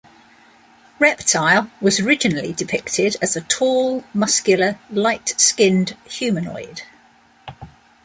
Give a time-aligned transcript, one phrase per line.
[0.97, 6.81] Reptile was originally depicted as a tall, muscular, light-skinned humanoid.